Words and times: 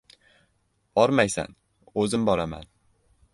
—Bormaysan, 0.99 1.53
o‘zim 2.05 2.25
boraman. 2.31 2.67